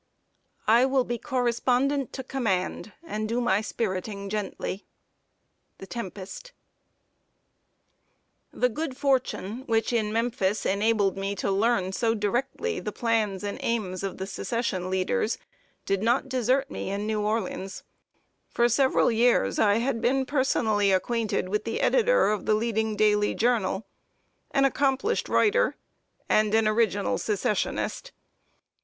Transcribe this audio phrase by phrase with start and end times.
[0.65, 4.87] I will be correspondent to command, And do my spiriting gently.
[5.77, 6.53] TEMPEST.
[8.51, 11.91] [Sidenote: INTRODUCTION TO REBEL CIRCLES.] The good fortune which in Memphis enabled me to learn
[11.91, 15.37] so directly the plans and aims of the Secession leaders,
[15.85, 17.83] did not desert me in New Orleans.
[18.49, 23.35] For several years I had been personally acquainted with the editor of the leading daily
[23.35, 23.85] journal
[24.49, 25.75] an accomplished writer,
[26.27, 28.11] and an original Secessionist.